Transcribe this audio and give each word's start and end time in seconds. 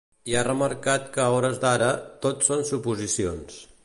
I 0.29 0.35
ha 0.37 0.43
remarcat 0.45 1.03
que 1.17 1.21
a 1.25 1.27
hores 1.35 1.59
d’ara 1.65 1.89
‘tot 2.27 2.47
són 2.47 2.65
suposicions’. 2.71 3.61